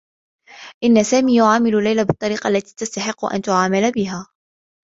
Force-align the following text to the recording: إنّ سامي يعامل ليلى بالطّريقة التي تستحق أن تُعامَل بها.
إنّ 0.83 1.03
سامي 1.03 1.37
يعامل 1.37 1.83
ليلى 1.83 2.05
بالطّريقة 2.05 2.47
التي 2.47 2.75
تستحق 2.75 3.25
أن 3.25 3.41
تُعامَل 3.41 3.91
بها. 3.91 4.27